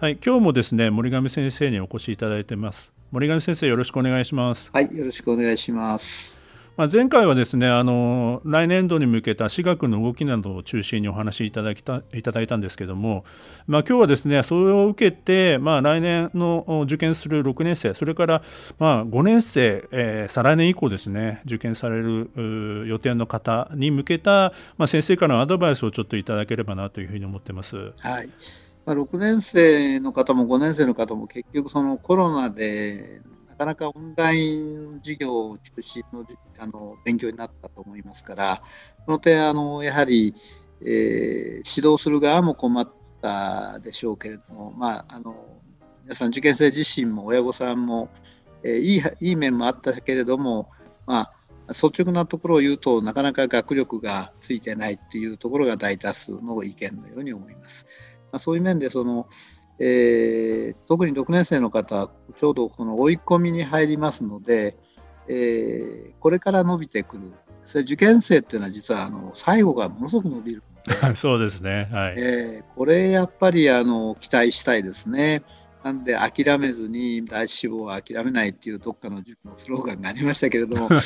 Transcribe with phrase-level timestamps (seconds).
[0.00, 2.90] はい、今日もですね森上先生にお越しいただいてます。
[3.10, 4.70] 森上先生よろしくお願いします。
[4.72, 6.40] はいよろしくお願いします。
[6.78, 13.26] まあ、前回はですねあの来年度に向けた私学の動きなどを中心にお話しいただきたいただいたんですけども、
[13.66, 18.42] まあ、今日はですねそれを受けて、まあ、来年の受験する6年生それから、
[18.78, 27.92] まあ、5年生、えー、再来年以降ですね受験される予定の方に向けた、まあ、先生からのアドバイスをちょっといただければなというふうに思ってます。
[27.98, 28.30] はい
[28.90, 36.26] まあ、6年生の方も5年生の方も結局そのコロナでなかなかオンライン授業を中心の
[36.58, 38.62] あの勉強になったと思いますから
[39.04, 40.34] その点あのやはり、
[40.80, 45.36] えー、指導する側も困ったでしょうけれども、まあ、あの
[46.02, 48.08] 皆さん受験生自身も親御さんも、
[48.64, 50.68] えー、いいいい面もあったけれども、
[51.06, 51.30] ま
[51.68, 57.86] あ、率直なところを言うとなかなか学力がついてないというところが大多数の意見のように思います。
[58.32, 59.28] まあ、そういう面でその、
[59.78, 64.76] えー、特に6年生の方ちょうどこの追い込みに入りますので、
[65.28, 67.32] えー、これから伸びてくる
[67.64, 70.62] それ受験生っていうのは実はあの最後がものすごく伸びる。
[71.14, 72.14] そうですね、はい。
[72.16, 75.42] えー、これやっぱりあの期待したいですね。
[75.84, 81.00] なんで諦めずに第一志望は諦めないっていうどっかの塾のスローガンがありましたけれども、 はい、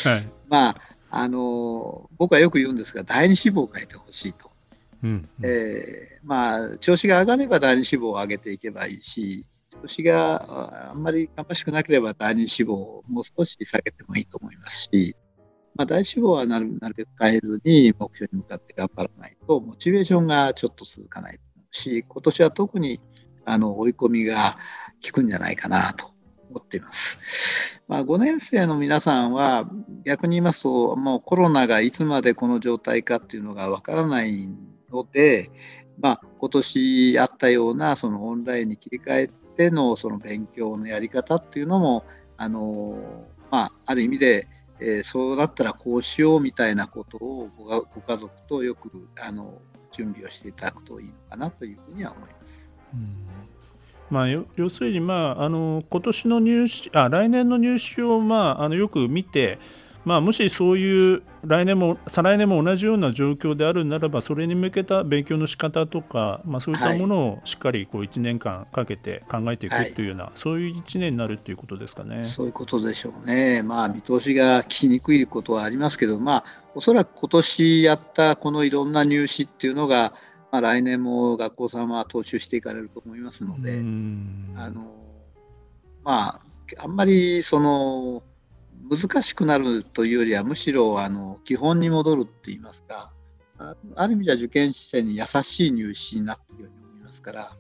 [0.48, 0.77] まあ
[1.11, 4.50] あの僕はよく言うんですが第二志望を書いてほしいと。
[5.05, 15.15] うんえー、まあ、調子が上がれば第二志望を上げていけばいいし、調子があんまり芳しくなければ第二志望をもう少し下げてもいいと思いますし、
[15.75, 21.38] まあ、第一志望はなるなるべく変えずに目標に向かって頑張らないと、モチベーションがちょっと続かない
[21.71, 22.98] し、今年は特に
[23.44, 24.56] あの追い込みが
[25.04, 26.12] 効くんじゃないかなと
[26.48, 27.82] 思っています。
[27.88, 29.69] まあ、5年生の皆さんは
[30.06, 34.48] 逆に言いますともうコロナがいつまでこの状態かっていうのがわからない
[34.94, 35.50] ので、
[35.99, 42.05] まあ、今年あったようなそのオンラインに切り替えてのその勉強のやり方っていうのも
[42.37, 42.99] あの、
[43.50, 44.49] まあ、ある意味で、
[44.81, 49.60] えー、そうなったらこうしようみたいなことをごご家族とよくあの
[49.93, 52.77] 準備をしていただくといいのかなというふうには思います。
[52.93, 53.25] うん
[54.10, 59.59] まあ、要するに、まあ、あの今年の入試あ来年の入試を、まあ、あのよく見て
[60.04, 72.25] まあ、もしそういう来年も再来年も同じような状況であるならばそれに向けた勉強の仕方とか、まあ、そういったものをしっかりこう1年間かけて考えていくというような、はい、そういう1年になるということですかね。
[72.25, 76.44] そういうことでしょうね、まあ、見通しがきにくいことはありますけど、まあ、
[76.75, 80.12] おそらく今年やったこのいろんな入試っていうのが、
[80.53, 84.94] まあ、来年も学校さんは踏襲していかれると思いますので、あの
[86.04, 86.41] まあ、
[86.78, 88.22] あんまりその
[88.91, 93.12] 難しくなるというよりはむしろあの基本に戻るって言いますか
[93.97, 97.56] ある意味では受験生に優しい入試になっているように思いますから、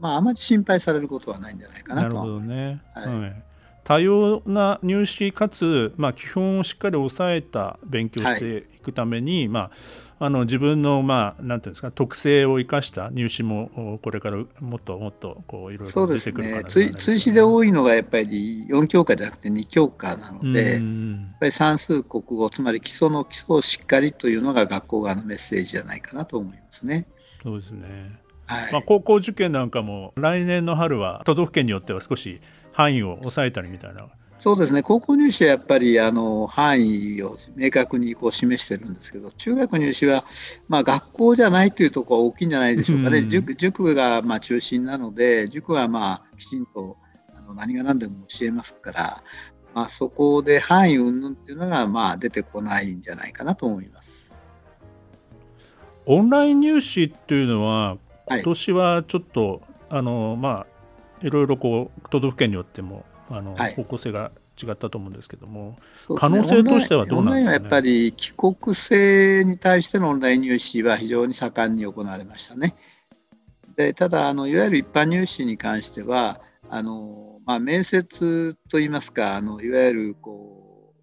[0.00, 2.48] まあ、あまり心配されることはないんじゃないかなと思います。
[2.48, 3.44] なるほどね、はい、はい
[3.84, 9.60] 多様な入試かつ、まあ、基本をしっかり抑えた勉強をしていくために、はい、ま
[10.18, 16.98] あ、あの自分の、まあ、なんていうんですか特性を生かした入試もこれからもっともっとこういろいろ出てくるかなそうですね。
[16.98, 20.80] 追試で多いのがやっぱり4教科じゃなくて2教科なので、やっ
[21.40, 27.06] ぱり算数国語つまり基礎の基礎をしっかりというのが学校側のメッセージじゃないかなと思いますね。
[27.42, 28.18] そうですね。
[28.46, 28.72] はい。
[28.72, 32.40] まあ、高校受験なんかも来年の春は都道府県によっては少し
[32.74, 34.08] 範囲を抑えたりみたいな。
[34.38, 40.24] そうですね高校入試はやっぱりあの範囲を明確にこう示してるんですけど中学入試は、
[40.68, 46.98] まあ、学校じゃないというところは大きいんじゃないでしょうかね、うん、塾塾がまあ中心なので塾はまあきちんと
[47.34, 49.22] あの何が何でも教えますから、
[49.72, 54.34] まあ、そこで範囲云々っていうのがまあ出てこないんじゃないかなと思います。
[56.06, 57.96] オンライン入試っていうのは
[58.26, 59.48] 今年はちょっと、
[59.88, 60.73] はい、あのまあ
[61.24, 64.30] いろいろこう都道府県によってもあの、はい、方向性が
[64.62, 72.76] 違ったと思うんですけども、ね、可能性としてはどうなんですか、ね、やっぱり帰国生に対してのオンライン入試は非常に盛んに行われましたね。
[73.76, 80.94] でただあの、いわゆる一般入試に関しては、あのまあ、面接といいますか、あのいわゆるこ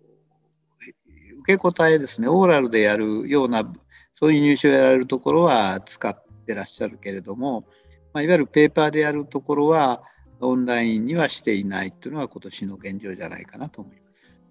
[0.80, 3.70] う受け答えですね、オーラルでやるような、
[4.14, 7.66] そういう入試をやられるところは使っってらっしゃるけれども、
[8.14, 10.04] まあ、いわゆるペーパーでやるところは
[10.42, 14.42] オンラインにはしていないというのが今年の現状じゃないかなと思います。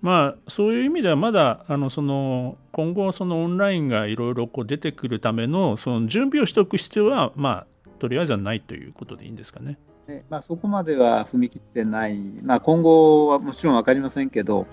[0.00, 9.78] まあ、そういう意味ではまだあのその今後そのオンラインがいろいろ出てくるためのその準備をしておく必要は、まあ、とりあえずはないということでいいんですかね。
[10.06, 14.66] ねまあ、そこまでは踏み切ってない、まあ、今後はもちろん分かりませんけど、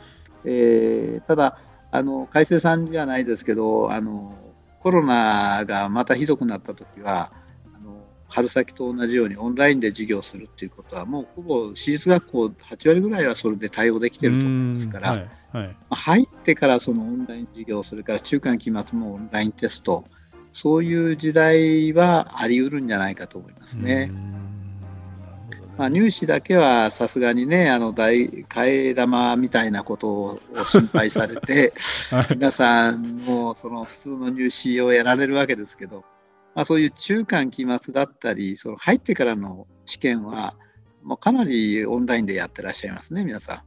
[0.43, 1.57] えー、ただ
[1.91, 4.35] あの改正さんじゃないですけどあの
[4.79, 7.31] コロナがまたひどくなった時は
[8.35, 20.03] 春先と同じようにオンラインで授業するっていうことはもうほぼ私立学校8割ぐらいはそれで対応できてると思いますから、はいはい、入ってからそのオンライン授業それから中間期末もオンラインテスト
[20.51, 24.11] そういう時代はあり得るんじゃないかと思いますね。
[25.77, 31.73] まあ、入試だけはさすがにねあの大替え玉みたいなことを心配されて、
[32.11, 36.03] はい、皆さんもその普通の入試をやられるわけですけど
[36.55, 40.55] まあ、そういう中間期末だったり、その入ってからの試験は、
[41.03, 43.61] まあ、かなりオンラインでやってらっしゃいますね、皆さん。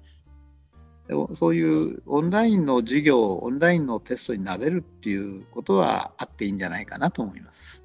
[1.37, 7.85] そういうオンラインの授業、オンラインのテストになれるっていうことはあっていいんじゃないかなと思います。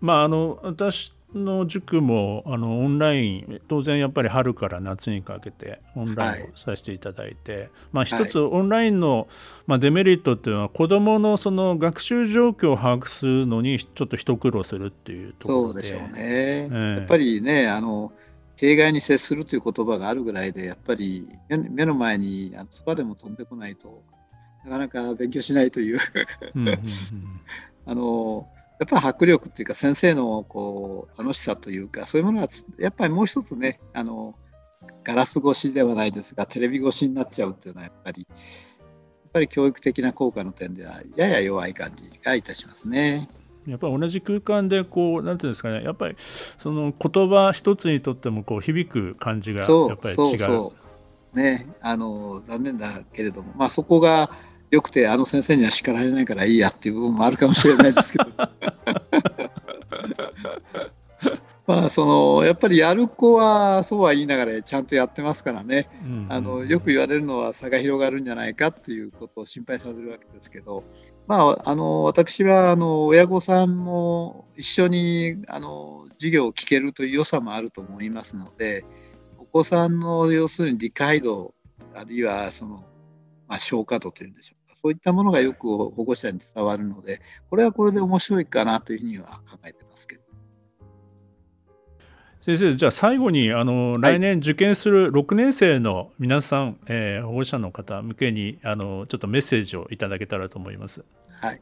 [0.00, 9.28] まあ、あの私の塾もあのオンライン当然やっぱり春から夏にかけてオンラインをさせていただいて、はい、まあ、一つオンラインの、
[9.66, 15.74] まあ、デメリットっていうのは子どものその学習状況を把握するのにちょっと一苦労するっていうところで。
[15.74, 18.12] そうでしょうね、えー、やっぱりねあの
[18.56, 24.02] 形骸に接するという言葉があるぐらいでやっぱり目の前につばでも飛んでこないと
[24.64, 25.98] なかなか勉強しないという。
[27.86, 28.48] あの
[28.78, 32.48] やっぱり迫力っていうか先生のこう楽しさというかそういうものは
[32.78, 34.34] やっぱりもう一つねあの
[35.04, 43.28] ガラス越しではないですがテレビ越しになっちゃうっていうのはやっぱりやっぱり教育的な効果の点ではやや弱い感じがいたしますね。
[43.66, 50.16] やっぱり同じ空間でこうなんていうんですかねやっぱりその言葉一つにとってもこう響く感じがやっぱり違う。
[50.16, 50.74] そうそ
[51.34, 54.30] うねあの残念だけれどもまあそこが
[54.74, 58.26] よくてあの先生には叱られないからいいやっていう部分もあるかもしれないですけど。
[61.66, 65.88] まあそのやっぱりやる子はそうは言いながらちゃんとやってますからね、
[66.28, 70.84] あのよく言われるのは差が広がるんじゃないかということを心配されるわけですけど、
[71.26, 78.84] まあ、あの私はあの親御さんも一緒にあの授業を聞けるという良さもあると思いますので
[79.38, 81.54] お子さんの要するに理解度
[81.94, 82.84] あるいはその
[83.48, 90.22] まあ、消化度というんでしょうかそういったものがよく保護者に伝わるのでこれはこれで面白いかなというふうには考えてますけど。
[92.42, 101.02] 先生じゃあ最後にあの、来年受験する6年生の皆さん、えー、保護者の方向けにあのちょっとメッセージをいただけたらと思います。
[101.40, 101.60] はい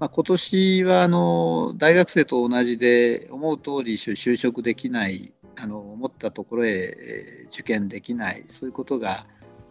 [0.00, 9.24] まあ、今年はあの大学生と同じで思う通り就職できないあの思ったところへ受験できないそういうことが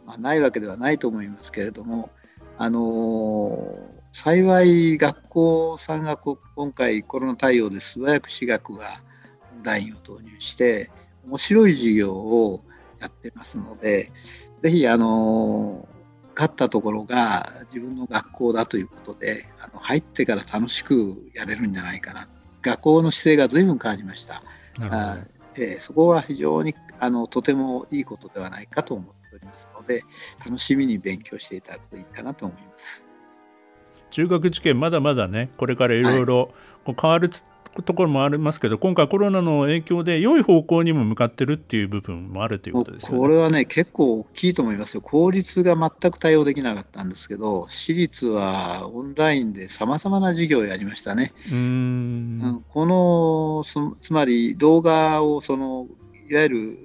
[0.06, 2.10] まあ、ないわけではないと思いますけれども、
[2.58, 3.76] あのー、
[4.12, 6.38] 幸い学校さんが今
[6.72, 8.88] 回コロナ対応で素早く私学が
[9.58, 10.90] オンラインを導入して
[11.28, 12.64] 面白い授業を
[13.00, 14.12] やってますので
[14.64, 15.88] ぜひあの
[16.36, 22.28] 勝ったところが自分の学校だということであの入ってから楽しくやれるんじゃないかな。
[22.62, 24.44] 学校の姿勢が随分変わりました。
[24.82, 25.18] あ
[25.56, 29.68] えー、そこは非常にあのとてもいいことではないかと思っております。
[29.74, 30.04] ので
[30.46, 33.06] 楽しみに勉強していただくといいかなと思います
[34.12, 36.52] 中学受験まだまだねこれからいろいろ
[36.86, 37.30] 変わる
[37.84, 43.18] ところもありますけど、今回コロナの影響で良い方向にも向かってるっていう部分もあるということですよね。
[43.20, 45.02] これはね結構大きいと思いますよ。
[45.02, 51.34] 公立が全く対応できなかったんですけど私立はオンラインでさまざまな授業をやりましたね。
[51.52, 55.88] うんこのつまり動画をその
[56.30, 56.80] いわゆる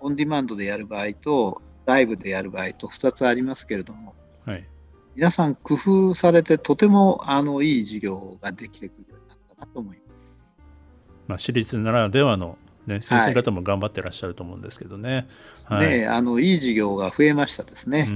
[0.00, 4.14] オンディマンドでやる場合とライブでやる場合と2つありますけれども、
[4.44, 4.66] はい、
[5.14, 10.42] 皆さん工夫されてとてもあのいい授業ができてくるようになったなと思います。
[11.26, 15.28] まあ、私立ならではの、ね、先生方も頑張ってらっしゃると思うんですけどね。
[15.64, 18.08] はい、ねあのいい授業が増えましたですね。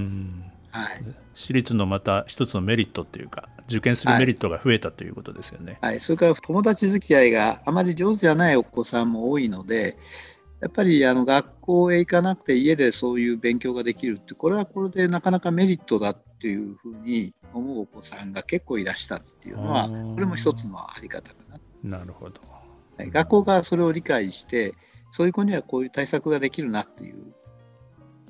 [0.70, 5.78] はい、私立のまた一つのメリットっていうか受験するメリットが増えたということですよね。
[5.80, 9.96] はい、はい、それから友達付き合いがあまり上手じゃないお子さんも多いので
[10.60, 21.36] やっぱりあの学校へ行かなくて家でそういう勉強ができるってこれはこれでなかなかメリットだっていうふうに思うお子さんが結構いらしたっていうのはこれも一つのあり方か
[21.82, 21.98] な。
[21.98, 22.40] なるほど、
[22.96, 24.74] はい、学校がそれを理解して
[25.10, 27.34] そういう子にはこういう対策ができるなっていう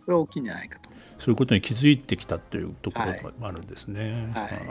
[0.04, 4.30] これは大きいんじゃないかとそういうことに気づいてきたというところもあるんですね。
[4.34, 4.66] はい、はい、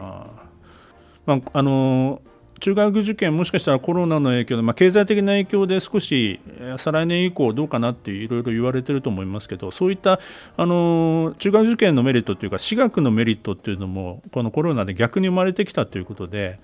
[1.26, 2.22] まあ、あの
[2.60, 6.40] 中学受験もしかしたらコロナの影響で、まあ、経済的な影響で少し
[6.78, 10.20] 再来年以降どうかなっていろいろ言われてると思いますけどそういった
[10.56, 16.60] あの中学受験のメリットというか私学のメリットっていうのもこのコロナで逆に生まれてきたということで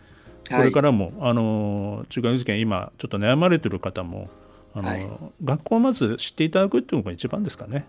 [0.50, 4.30] これからも、はい、あの中学受験今ちょっと悩まれてる方も
[4.74, 5.08] あの、はい、
[5.44, 7.86] 学校をまず知っていただくっていうのが一番ですかね。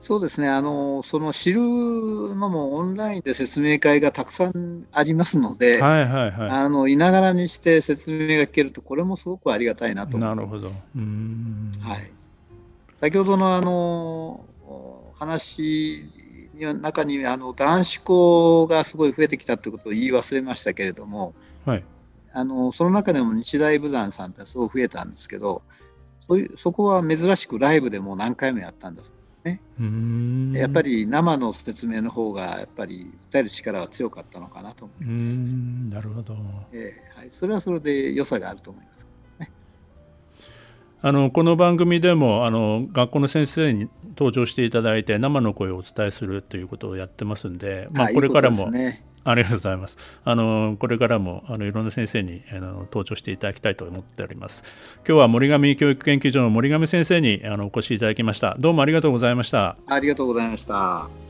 [0.00, 0.48] そうですね。
[0.48, 10.16] あの、その知るのもオンラインで説明会がたくさんありますので、はいはいはい、あのいながらにして説明が聞けると、これもすごくありがたいなと。
[10.16, 10.36] 思います。
[10.36, 10.68] なるほど。
[11.86, 12.10] はい、
[12.98, 14.44] 先ほどのあの
[15.18, 16.06] 話
[16.58, 21.34] の中にあの男子校がすごい増えてきたということを言い忘れましたけれども、
[21.66, 21.84] はい、
[22.32, 25.60] あのその中でも日大武山さんってすごい増えたんですけど、
[26.26, 29.12] そういうそこは珍しくライブでも何回もやったんです。
[29.44, 29.60] ね。
[30.58, 35.40] やっぱり生の説明の方がやっぱり訴える力は強かったのかなと思います。
[35.40, 36.34] なるほど、
[36.72, 37.30] えーはい。
[37.30, 39.09] それはそれで良さがあると思います。
[41.02, 48.70] あのこの番組でもあの学校の先生に登場していただいて生の声をお伝えするということをやってますんで、まあ、これからも
[49.24, 49.96] ありがとうございます。
[50.24, 54.62] あのこれからもあのいろんな先生にあの登場していただきたいと思っております。
[55.06, 58.56] 今日は森上教育研究所の森上先生にあのお越しいただきました。
[58.58, 59.76] どうもありがとうございました。
[59.86, 61.29] ありがとうございました。